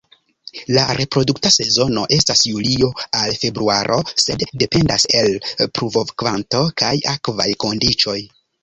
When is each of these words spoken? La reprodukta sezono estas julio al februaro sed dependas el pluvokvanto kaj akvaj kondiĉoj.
La 0.77 0.85
reprodukta 0.99 1.51
sezono 1.55 2.05
estas 2.17 2.41
julio 2.53 2.89
al 3.19 3.37
februaro 3.43 4.01
sed 4.25 4.49
dependas 4.65 5.09
el 5.23 5.33
pluvokvanto 5.79 6.69
kaj 6.83 6.95
akvaj 7.17 7.51
kondiĉoj. 7.69 8.21